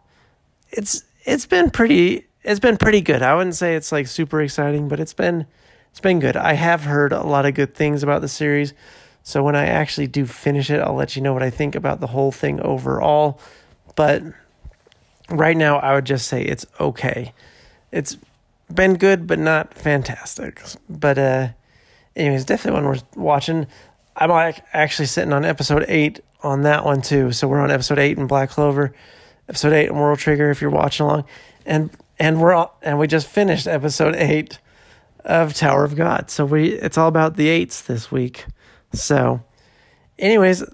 it's 0.70 1.04
it's 1.24 1.46
been 1.46 1.70
pretty 1.70 2.26
it's 2.42 2.60
been 2.60 2.76
pretty 2.76 3.00
good. 3.00 3.22
I 3.22 3.34
wouldn't 3.34 3.54
say 3.54 3.76
it's 3.76 3.92
like 3.92 4.06
super 4.06 4.40
exciting, 4.40 4.88
but 4.88 5.00
it's 5.00 5.14
been 5.14 5.46
it's 5.90 6.00
been 6.00 6.18
good. 6.18 6.36
I 6.36 6.54
have 6.54 6.82
heard 6.84 7.12
a 7.12 7.22
lot 7.22 7.46
of 7.46 7.54
good 7.54 7.74
things 7.74 8.02
about 8.02 8.20
the 8.20 8.28
series. 8.28 8.74
So 9.22 9.42
when 9.42 9.54
I 9.54 9.66
actually 9.66 10.08
do 10.08 10.26
finish 10.26 10.68
it, 10.70 10.80
I'll 10.80 10.94
let 10.94 11.14
you 11.14 11.22
know 11.22 11.32
what 11.32 11.42
I 11.42 11.50
think 11.50 11.74
about 11.74 12.00
the 12.00 12.08
whole 12.08 12.32
thing 12.32 12.60
overall. 12.60 13.38
But 13.94 14.22
right 15.28 15.56
now, 15.56 15.78
I 15.78 15.94
would 15.94 16.06
just 16.06 16.26
say 16.26 16.42
it's 16.42 16.66
okay. 16.80 17.32
It's 17.92 18.16
been 18.72 18.94
good, 18.94 19.26
but 19.26 19.38
not 19.38 19.74
fantastic. 19.74 20.62
But 20.88 21.18
uh, 21.18 21.48
anyways, 22.16 22.44
definitely 22.44 22.80
one 22.80 22.88
worth 22.88 23.16
watching. 23.16 23.66
I'm 24.16 24.30
actually 24.72 25.06
sitting 25.06 25.32
on 25.32 25.44
episode 25.44 25.84
eight 25.88 26.20
on 26.42 26.62
that 26.62 26.84
one 26.84 27.02
too. 27.02 27.32
So 27.32 27.48
we're 27.48 27.60
on 27.60 27.70
episode 27.70 27.98
eight 27.98 28.18
in 28.18 28.26
Black 28.26 28.50
Clover, 28.50 28.92
episode 29.48 29.72
eight 29.72 29.88
in 29.88 29.96
World 29.96 30.18
Trigger. 30.18 30.50
If 30.50 30.60
you're 30.60 30.70
watching 30.70 31.06
along, 31.06 31.24
and 31.66 31.90
and 32.18 32.40
we're 32.40 32.52
all, 32.52 32.78
and 32.82 32.98
we 32.98 33.06
just 33.06 33.26
finished 33.26 33.66
episode 33.66 34.14
eight 34.16 34.58
of 35.24 35.54
Tower 35.54 35.84
of 35.84 35.96
God. 35.96 36.30
So 36.30 36.44
we 36.44 36.72
it's 36.72 36.98
all 36.98 37.08
about 37.08 37.36
the 37.36 37.48
eights 37.48 37.82
this 37.82 38.10
week. 38.10 38.46
So, 38.92 39.42
anyways, 40.18 40.64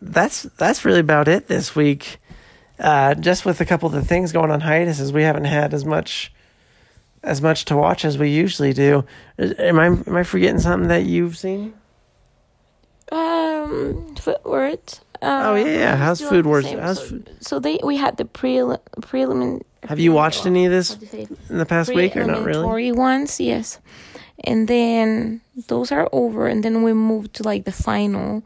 that's 0.00 0.42
that's 0.42 0.84
really 0.84 1.00
about 1.00 1.28
it 1.28 1.48
this 1.48 1.74
week. 1.76 2.18
Uh, 2.78 3.14
just 3.14 3.46
with 3.46 3.60
a 3.60 3.64
couple 3.64 3.86
of 3.86 3.94
the 3.94 4.04
things 4.04 4.32
going 4.32 4.50
on 4.50 4.60
hiatuses, 4.60 5.12
we 5.12 5.22
haven't 5.22 5.44
had 5.44 5.72
as 5.72 5.84
much 5.84 6.32
as 7.22 7.42
much 7.42 7.64
to 7.66 7.76
watch 7.76 8.04
as 8.04 8.18
we 8.18 8.30
usually 8.30 8.72
do. 8.72 9.04
Am 9.38 9.78
I 9.78 9.86
am 9.86 10.16
I 10.16 10.22
forgetting 10.22 10.60
something 10.60 10.88
that 10.88 11.04
you've 11.04 11.36
seen? 11.36 11.74
Um, 13.66 14.14
food 14.16 14.36
words. 14.44 15.00
Oh, 15.22 15.54
yeah, 15.54 15.64
yeah. 15.66 15.96
How's 15.96 16.20
Food 16.20 16.46
Wars? 16.46 16.66
How's 16.66 16.98
so, 16.98 17.04
Food- 17.06 17.30
so 17.40 17.58
they 17.58 17.78
we 17.82 17.96
had 17.96 18.16
the 18.16 18.24
prelim 18.24 18.78
prelimin. 19.00 19.62
Have 19.84 19.98
you 19.98 20.12
watched 20.12 20.46
any 20.46 20.66
of 20.66 20.72
this 20.72 20.90
how 20.90 20.94
do 20.96 21.04
you 21.06 21.10
say 21.10 21.22
it? 21.22 21.30
in 21.48 21.58
the 21.58 21.66
past 21.66 21.94
week 21.94 22.16
or 22.16 22.24
not 22.24 22.44
really? 22.44 22.52
Preliminary 22.64 22.92
ones, 22.92 23.40
yes. 23.40 23.78
And 24.44 24.68
then 24.68 25.40
those 25.68 25.90
are 25.92 26.08
over, 26.12 26.46
and 26.46 26.62
then 26.62 26.82
we 26.82 26.92
moved 26.92 27.34
to 27.34 27.42
like 27.42 27.64
the 27.64 27.72
final. 27.72 28.42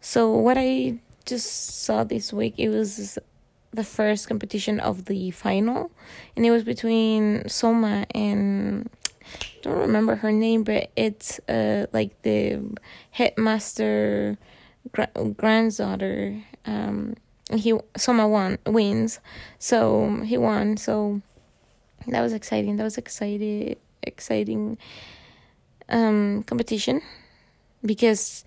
So 0.00 0.30
what 0.30 0.56
I 0.58 0.98
just 1.24 1.82
saw 1.84 2.04
this 2.04 2.32
week, 2.32 2.54
it 2.58 2.68
was 2.68 3.18
the 3.72 3.84
first 3.84 4.28
competition 4.28 4.78
of 4.80 5.06
the 5.06 5.30
final, 5.32 5.90
and 6.36 6.46
it 6.46 6.50
was 6.50 6.62
between 6.62 7.48
Soma 7.48 8.06
and 8.14 8.88
I 9.24 9.46
don't 9.62 9.78
remember 9.78 10.16
her 10.16 10.30
name, 10.30 10.62
but 10.62 10.90
it's 10.94 11.40
uh 11.48 11.86
like 11.92 12.20
the 12.22 12.60
headmaster 13.10 14.36
gra- 14.90 15.10
granddaughter. 15.36 16.42
Um, 16.66 17.14
he 17.52 17.78
Soma 17.96 18.26
won 18.26 18.58
wins, 18.66 19.20
so 19.58 20.22
he 20.24 20.38
won. 20.38 20.76
So 20.76 21.20
that 22.06 22.20
was 22.20 22.32
exciting. 22.32 22.76
That 22.76 22.84
was 22.84 22.98
excited 22.98 23.78
exciting 24.02 24.78
um 25.88 26.42
competition 26.44 27.00
because 27.84 28.44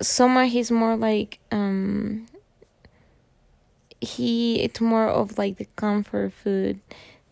Soma 0.00 0.46
he's 0.46 0.70
more 0.70 0.96
like 0.96 1.38
um 1.50 2.26
he 4.00 4.60
it's 4.60 4.80
more 4.80 5.08
of 5.08 5.36
like 5.36 5.56
the 5.58 5.66
comfort 5.76 6.32
food 6.32 6.80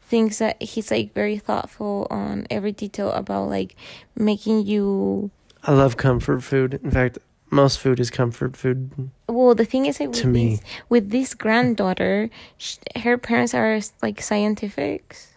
things 0.02 0.38
that 0.38 0.60
he's 0.62 0.90
like 0.90 1.14
very 1.14 1.38
thoughtful 1.38 2.06
on 2.10 2.46
every 2.50 2.72
detail 2.72 3.12
about 3.12 3.48
like 3.48 3.76
making 4.16 4.66
you 4.66 5.30
I 5.62 5.72
love 5.72 5.96
comfort 5.96 6.44
food. 6.44 6.74
In 6.84 6.92
fact, 6.92 7.18
most 7.50 7.78
food 7.78 8.00
is 8.00 8.10
comfort 8.10 8.56
food 8.56 9.10
well 9.28 9.54
the 9.54 9.64
thing 9.64 9.86
is 9.86 10.00
like 10.00 10.10
with 10.10 10.18
to 10.18 10.26
me. 10.26 10.56
this 10.56 10.60
with 10.88 11.10
this 11.10 11.34
granddaughter 11.34 12.28
sh- 12.58 12.78
her 12.96 13.16
parents 13.16 13.54
are 13.54 13.80
like 14.02 14.20
scientifics. 14.20 15.32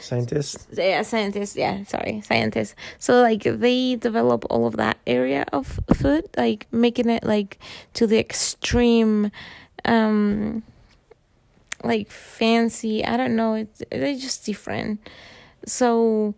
Scientists. 0.00 0.66
yeah 0.72 1.02
scientists. 1.02 1.54
Yeah 1.56 1.84
sorry 1.84 2.22
scientists. 2.22 2.74
So 2.98 3.20
like 3.20 3.42
they 3.44 3.96
develop 3.96 4.44
all 4.50 4.66
of 4.66 4.76
that 4.76 4.98
area 5.06 5.44
of 5.52 5.78
food 5.94 6.24
like 6.36 6.66
making 6.72 7.08
it 7.10 7.22
like 7.22 7.58
to 7.94 8.06
the 8.06 8.18
extreme 8.18 9.30
um 9.84 10.62
like 11.84 12.10
fancy. 12.10 13.04
I 13.04 13.16
don't 13.16 13.36
know. 13.36 13.54
It's 13.54 13.82
they're 13.90 14.14
just 14.14 14.44
different. 14.46 15.00
So 15.66 16.34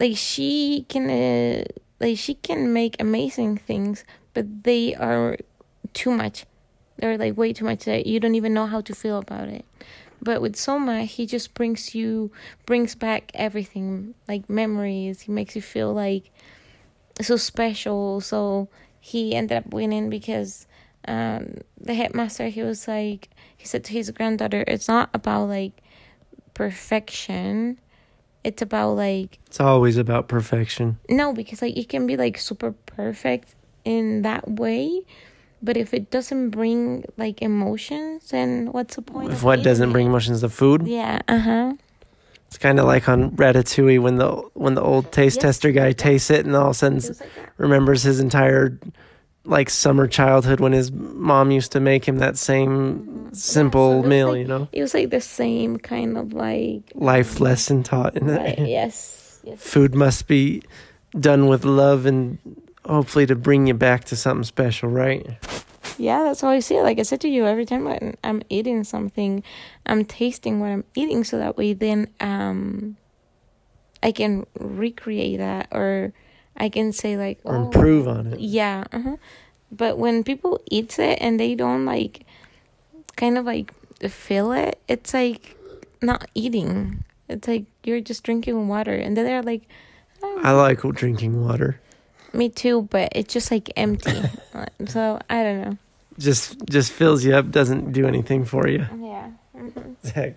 like 0.00 0.16
she 0.16 0.84
can 0.88 1.08
uh, 1.08 1.64
like 2.00 2.18
she 2.18 2.34
can 2.34 2.72
make 2.72 3.00
amazing 3.00 3.56
things 3.56 4.04
but 4.36 4.64
they 4.64 4.94
are 4.94 5.38
too 5.94 6.10
much. 6.12 6.44
They're 6.98 7.16
like 7.16 7.36
way 7.36 7.52
too 7.54 7.64
much 7.64 7.84
that 7.86 8.04
you 8.06 8.20
don't 8.20 8.34
even 8.34 8.52
know 8.52 8.66
how 8.66 8.82
to 8.82 8.94
feel 8.94 9.16
about 9.18 9.48
it. 9.48 9.64
But 10.20 10.40
with 10.42 10.56
soma 10.56 11.04
he 11.04 11.24
just 11.26 11.54
brings 11.54 11.94
you 11.94 12.30
brings 12.66 12.94
back 12.94 13.30
everything 13.32 14.14
like 14.28 14.48
memories. 14.50 15.22
He 15.22 15.32
makes 15.32 15.56
you 15.56 15.62
feel 15.62 15.92
like 15.94 16.30
so 17.20 17.36
special. 17.36 18.20
So 18.20 18.68
he 19.00 19.34
ended 19.34 19.56
up 19.56 19.72
winning 19.72 20.10
because 20.10 20.66
um 21.08 21.58
the 21.80 21.94
headmaster 21.94 22.48
he 22.48 22.62
was 22.62 22.86
like 22.88 23.28
he 23.56 23.64
said 23.66 23.84
to 23.84 23.92
his 23.92 24.10
granddaughter 24.10 24.64
it's 24.66 24.88
not 24.88 25.08
about 25.14 25.46
like 25.48 25.72
perfection. 26.54 27.78
It's 28.44 28.62
about 28.62 28.92
like 28.96 29.38
It's 29.46 29.60
always 29.60 29.96
about 29.96 30.28
perfection. 30.28 30.98
no 31.08 31.32
because 31.32 31.62
like 31.62 31.76
it 31.76 31.88
can 31.88 32.06
be 32.06 32.16
like 32.16 32.36
super 32.38 32.72
perfect 32.96 33.54
in 33.86 34.22
that 34.22 34.44
way 34.62 35.00
but 35.62 35.76
if 35.76 35.94
it 35.94 36.10
doesn't 36.10 36.50
bring 36.50 37.04
like 37.16 37.40
emotions 37.40 38.28
then 38.30 38.68
what's 38.72 38.96
the 38.96 39.02
point 39.02 39.32
If 39.32 39.42
what 39.42 39.62
doesn't 39.62 39.88
it? 39.90 39.92
bring 39.92 40.06
emotions, 40.06 40.40
the 40.42 40.50
food. 40.50 40.86
yeah 40.86 41.20
uh-huh 41.28 41.74
It's 42.48 42.58
kind 42.58 42.78
of 42.78 42.86
like 42.86 43.08
on 43.08 43.30
Ratatouille 43.42 44.00
when 44.02 44.16
the 44.18 44.30
when 44.54 44.74
the 44.74 44.82
old 44.82 45.10
taste 45.12 45.36
Yes. 45.36 45.42
tester 45.58 45.72
guy 45.72 45.92
tastes 45.92 46.30
it 46.30 46.44
and 46.46 46.54
all 46.54 46.70
of 46.70 46.76
a 46.76 46.78
sudden 46.82 47.00
like 47.00 47.30
remembers 47.58 48.02
his 48.02 48.20
entire 48.20 48.78
like 49.56 49.70
summer 49.70 50.06
childhood 50.08 50.58
when 50.60 50.72
his 50.72 50.90
mom 50.92 51.50
used 51.50 51.70
to 51.72 51.80
make 51.80 52.04
him 52.08 52.18
that 52.18 52.36
same 52.36 53.30
simple 53.32 53.92
it 53.92 54.00
was 54.02 54.08
meal, 54.12 54.28
like- 54.30 54.38
you 54.42 54.48
know, 54.52 54.68
it 54.72 54.82
was 54.82 54.92
like 54.94 55.10
the 55.10 55.20
same 55.20 55.76
kind 55.78 56.18
of 56.18 56.32
like 56.34 56.82
life 56.94 57.40
lesson 57.40 57.82
taught 57.82 58.16
in 58.16 58.26
right, 58.26 58.58
it. 58.58 58.68
yes 58.68 59.40
yes 59.44 59.58
Food 59.62 59.94
must 59.94 60.26
be 60.26 60.62
done 61.18 61.46
with 61.46 61.64
love 61.64 62.04
and 62.10 62.38
hopefully 62.86 63.26
to 63.26 63.36
bring 63.36 63.66
you 63.66 63.74
back 63.74 64.04
to 64.04 64.16
something 64.16 64.44
special, 64.44 64.88
right? 64.88 65.26
Yeah, 65.98 66.24
that's 66.24 66.40
how 66.40 66.48
I 66.48 66.60
see 66.60 66.76
it. 66.76 66.82
Like 66.82 66.98
I 66.98 67.02
said 67.02 67.20
to 67.22 67.28
you, 67.28 67.46
every 67.46 67.64
time 67.64 67.84
when 67.84 68.16
I'm 68.22 68.42
eating 68.48 68.84
something, 68.84 69.42
I'm 69.86 70.04
tasting 70.04 70.60
what 70.60 70.68
I'm 70.68 70.84
eating, 70.94 71.24
so 71.24 71.38
that 71.38 71.56
way 71.56 71.72
then 71.72 72.08
um, 72.20 72.96
I 74.02 74.12
can 74.12 74.46
recreate 74.58 75.38
that, 75.38 75.68
or 75.72 76.12
I 76.56 76.68
can 76.68 76.92
say 76.92 77.16
like, 77.16 77.40
Or 77.44 77.56
oh, 77.56 77.64
improve 77.64 78.08
on 78.08 78.26
it. 78.26 78.40
Yeah, 78.40 78.84
uh-huh. 78.92 79.16
but 79.72 79.98
when 79.98 80.22
people 80.22 80.60
eat 80.70 80.98
it 80.98 81.18
and 81.20 81.40
they 81.40 81.54
don't 81.54 81.86
like, 81.86 82.26
kind 83.16 83.38
of 83.38 83.46
like 83.46 83.72
feel 84.08 84.52
it, 84.52 84.78
it's 84.88 85.14
like 85.14 85.56
not 86.02 86.28
eating. 86.34 87.04
It's 87.28 87.48
like 87.48 87.64
you're 87.84 88.00
just 88.00 88.22
drinking 88.22 88.68
water, 88.68 88.94
and 88.94 89.16
then 89.16 89.24
they're 89.24 89.42
like, 89.42 89.62
oh, 90.22 90.40
I 90.42 90.52
like 90.52 90.82
drinking 90.94 91.42
water. 91.42 91.80
Me 92.36 92.48
too, 92.48 92.82
but 92.90 93.10
it's 93.14 93.32
just 93.32 93.50
like 93.50 93.70
empty. 93.76 94.20
so 94.86 95.18
I 95.28 95.42
don't 95.42 95.60
know. 95.62 95.78
Just 96.18 96.64
just 96.66 96.92
fills 96.92 97.24
you 97.24 97.34
up, 97.34 97.50
doesn't 97.50 97.92
do 97.92 98.06
anything 98.06 98.44
for 98.44 98.68
you. 98.68 98.86
Yeah. 99.00 99.30
hmm 99.56 100.30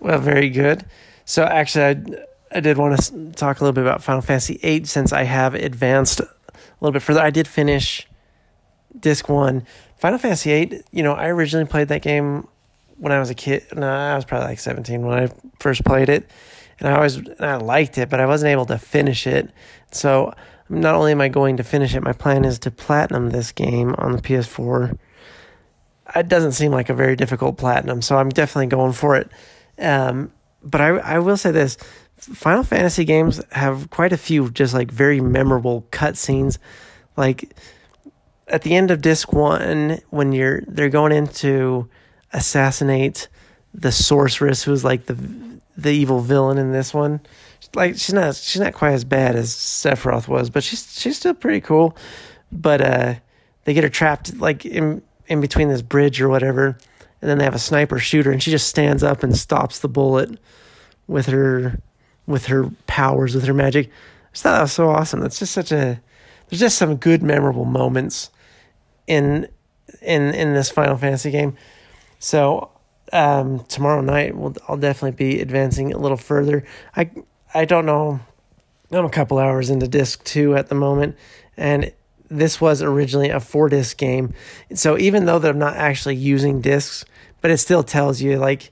Well, 0.00 0.18
very 0.18 0.50
good. 0.50 0.84
So 1.24 1.44
actually, 1.44 1.84
I, 1.84 2.56
I 2.56 2.60
did 2.60 2.78
want 2.78 2.98
to 3.00 3.32
talk 3.32 3.60
a 3.60 3.64
little 3.64 3.74
bit 3.74 3.82
about 3.82 4.02
Final 4.02 4.22
Fantasy 4.22 4.58
VIII 4.58 4.84
since 4.84 5.12
I 5.12 5.22
have 5.24 5.54
advanced 5.54 6.20
a 6.20 6.28
little 6.80 6.92
bit 6.92 7.02
further. 7.02 7.20
I 7.20 7.30
did 7.30 7.46
finish 7.46 8.06
disc 8.98 9.28
one. 9.28 9.66
Final 9.98 10.18
Fantasy 10.18 10.50
VIII. 10.66 10.82
You 10.90 11.02
know, 11.02 11.12
I 11.12 11.28
originally 11.28 11.66
played 11.66 11.88
that 11.88 12.02
game 12.02 12.48
when 12.96 13.12
I 13.12 13.18
was 13.18 13.30
a 13.30 13.34
kid. 13.34 13.64
No, 13.74 13.88
I 13.88 14.14
was 14.16 14.24
probably 14.24 14.48
like 14.48 14.58
seventeen 14.60 15.02
when 15.02 15.24
I 15.24 15.28
first 15.60 15.84
played 15.84 16.08
it, 16.08 16.28
and 16.80 16.88
I 16.88 16.96
always 16.96 17.16
and 17.16 17.40
I 17.40 17.56
liked 17.56 17.98
it, 17.98 18.08
but 18.10 18.20
I 18.20 18.26
wasn't 18.26 18.50
able 18.50 18.66
to 18.66 18.78
finish 18.78 19.26
it. 19.26 19.50
So 19.92 20.34
not 20.68 20.94
only 20.94 21.12
am 21.12 21.20
I 21.20 21.28
going 21.28 21.56
to 21.58 21.64
finish 21.64 21.94
it, 21.94 22.02
my 22.02 22.12
plan 22.12 22.44
is 22.44 22.58
to 22.60 22.70
platinum 22.70 23.30
this 23.30 23.52
game 23.52 23.94
on 23.98 24.12
the 24.12 24.22
PS4. 24.22 24.98
It 26.14 26.28
doesn't 26.28 26.52
seem 26.52 26.72
like 26.72 26.88
a 26.88 26.94
very 26.94 27.16
difficult 27.16 27.56
platinum, 27.56 28.02
so 28.02 28.16
I'm 28.16 28.28
definitely 28.28 28.66
going 28.66 28.92
for 28.92 29.16
it. 29.16 29.30
Um, 29.78 30.32
but 30.62 30.80
I 30.80 30.88
I 30.98 31.18
will 31.18 31.36
say 31.36 31.50
this: 31.50 31.76
Final 32.16 32.62
Fantasy 32.62 33.04
games 33.04 33.40
have 33.52 33.90
quite 33.90 34.12
a 34.12 34.18
few 34.18 34.50
just 34.50 34.74
like 34.74 34.90
very 34.90 35.20
memorable 35.20 35.86
cutscenes, 35.90 36.58
like 37.16 37.54
at 38.48 38.62
the 38.62 38.74
end 38.76 38.90
of 38.90 39.00
disc 39.00 39.32
one 39.32 39.98
when 40.10 40.32
you're 40.32 40.62
they're 40.68 40.88
going 40.88 41.12
into 41.12 41.88
assassinate 42.32 43.28
the 43.74 43.92
sorceress 43.92 44.62
who's 44.62 44.84
like 44.84 45.06
the 45.06 45.16
the 45.76 45.90
evil 45.90 46.20
villain 46.20 46.58
in 46.58 46.72
this 46.72 46.92
one 46.92 47.20
like 47.74 47.94
she's 47.94 48.12
not 48.12 48.34
she's 48.34 48.60
not 48.60 48.74
quite 48.74 48.92
as 48.92 49.04
bad 49.04 49.36
as 49.36 49.50
Sephiroth 49.50 50.28
was, 50.28 50.50
but 50.50 50.62
she's 50.62 50.98
she's 50.98 51.16
still 51.16 51.34
pretty 51.34 51.60
cool. 51.60 51.96
But 52.50 52.80
uh, 52.80 53.14
they 53.64 53.74
get 53.74 53.84
her 53.84 53.90
trapped 53.90 54.36
like 54.36 54.64
in 54.64 55.02
in 55.26 55.40
between 55.40 55.68
this 55.68 55.82
bridge 55.82 56.20
or 56.20 56.28
whatever, 56.28 56.78
and 57.20 57.30
then 57.30 57.38
they 57.38 57.44
have 57.44 57.54
a 57.54 57.60
sniper 57.60 57.98
shooter, 57.98 58.30
and 58.30 58.42
she 58.42 58.50
just 58.50 58.68
stands 58.68 59.02
up 59.02 59.22
and 59.22 59.36
stops 59.36 59.78
the 59.78 59.88
bullet 59.88 60.38
with 61.06 61.26
her 61.26 61.80
with 62.26 62.46
her 62.46 62.70
powers, 62.86 63.34
with 63.34 63.44
her 63.44 63.54
magic. 63.54 63.90
I 64.34 64.38
thought 64.38 64.52
that 64.56 64.62
was 64.62 64.72
so 64.72 64.88
awesome. 64.88 65.20
That's 65.20 65.38
just 65.38 65.52
such 65.52 65.72
a 65.72 66.00
there's 66.48 66.60
just 66.60 66.78
some 66.78 66.96
good 66.96 67.22
memorable 67.22 67.64
moments 67.64 68.30
in 69.06 69.48
in 70.00 70.34
in 70.34 70.54
this 70.54 70.70
Final 70.70 70.96
Fantasy 70.96 71.30
game. 71.30 71.56
So 72.18 72.70
um, 73.12 73.64
tomorrow 73.64 74.00
night 74.00 74.36
we'll, 74.36 74.54
I'll 74.68 74.76
definitely 74.76 75.16
be 75.16 75.40
advancing 75.40 75.92
a 75.92 75.98
little 75.98 76.16
further. 76.16 76.64
I 76.96 77.10
I 77.54 77.64
don't 77.64 77.86
know. 77.86 78.20
I'm 78.90 79.04
a 79.04 79.10
couple 79.10 79.38
hours 79.38 79.70
into 79.70 79.88
disc 79.88 80.22
two 80.24 80.54
at 80.56 80.68
the 80.68 80.74
moment, 80.74 81.16
and 81.56 81.92
this 82.30 82.60
was 82.60 82.82
originally 82.82 83.30
a 83.30 83.40
four 83.40 83.68
disc 83.68 83.96
game. 83.96 84.32
So 84.74 84.98
even 84.98 85.26
though 85.26 85.38
they're 85.38 85.52
not 85.52 85.76
actually 85.76 86.16
using 86.16 86.60
discs, 86.60 87.04
but 87.40 87.50
it 87.50 87.58
still 87.58 87.82
tells 87.82 88.20
you 88.22 88.38
like 88.38 88.70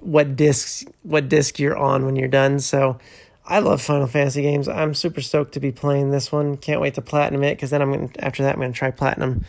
what 0.00 0.36
discs 0.36 0.84
what 1.02 1.28
disc 1.28 1.58
you're 1.58 1.76
on 1.76 2.04
when 2.04 2.16
you're 2.16 2.28
done. 2.28 2.58
So 2.60 2.98
I 3.44 3.60
love 3.60 3.80
Final 3.82 4.06
Fantasy 4.06 4.42
games. 4.42 4.68
I'm 4.68 4.94
super 4.94 5.20
stoked 5.20 5.52
to 5.54 5.60
be 5.60 5.72
playing 5.72 6.10
this 6.10 6.32
one. 6.32 6.56
Can't 6.56 6.80
wait 6.80 6.94
to 6.94 7.02
platinum 7.02 7.44
it 7.44 7.54
because 7.54 7.70
then 7.70 7.82
I'm 7.82 7.92
gonna 7.92 8.08
after 8.18 8.42
that 8.42 8.54
I'm 8.54 8.60
gonna 8.60 8.72
try 8.72 8.90
platinum 8.90 9.44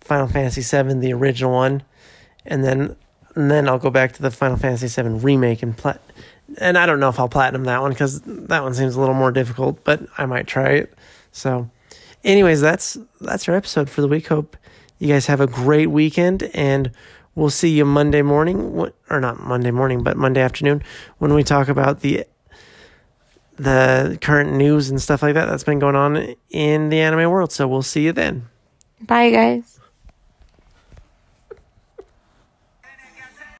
Final 0.00 0.28
Fantasy 0.28 0.62
VII, 0.62 0.94
the 0.94 1.12
original 1.12 1.52
one, 1.52 1.82
and 2.46 2.64
then 2.64 2.96
and 3.34 3.50
then 3.50 3.68
I'll 3.68 3.78
go 3.78 3.90
back 3.90 4.12
to 4.14 4.22
the 4.22 4.30
Final 4.30 4.56
Fantasy 4.56 4.88
VII 4.88 5.20
remake 5.20 5.62
and 5.62 5.76
plat 5.76 6.00
and 6.56 6.78
I 6.78 6.86
don't 6.86 7.00
know 7.00 7.08
if 7.08 7.18
I'll 7.18 7.28
platinum 7.28 7.64
that 7.64 7.80
one 7.80 7.90
because 7.90 8.20
that 8.22 8.62
one 8.62 8.74
seems 8.74 8.94
a 8.94 9.00
little 9.00 9.14
more 9.14 9.30
difficult, 9.32 9.84
but 9.84 10.02
I 10.16 10.26
might 10.26 10.46
try 10.46 10.70
it. 10.70 10.94
So, 11.32 11.70
anyways, 12.24 12.60
that's 12.60 12.96
that's 13.20 13.48
our 13.48 13.54
episode 13.54 13.90
for 13.90 14.00
the 14.00 14.08
week. 14.08 14.28
Hope 14.28 14.56
you 14.98 15.08
guys 15.08 15.26
have 15.26 15.40
a 15.40 15.46
great 15.46 15.88
weekend, 15.88 16.44
and 16.54 16.90
we'll 17.34 17.50
see 17.50 17.68
you 17.68 17.84
Monday 17.84 18.22
morning, 18.22 18.90
or 19.10 19.20
not 19.20 19.40
Monday 19.40 19.70
morning, 19.70 20.02
but 20.02 20.16
Monday 20.16 20.40
afternoon 20.40 20.82
when 21.18 21.34
we 21.34 21.44
talk 21.44 21.68
about 21.68 22.00
the 22.00 22.24
the 23.56 24.18
current 24.20 24.52
news 24.52 24.88
and 24.88 25.02
stuff 25.02 25.22
like 25.22 25.34
that 25.34 25.46
that's 25.46 25.64
been 25.64 25.80
going 25.80 25.96
on 25.96 26.34
in 26.50 26.88
the 26.88 27.00
anime 27.00 27.30
world. 27.30 27.52
So 27.52 27.66
we'll 27.66 27.82
see 27.82 28.04
you 28.04 28.12
then. 28.12 28.48
Bye, 29.00 29.30
guys. 29.30 29.77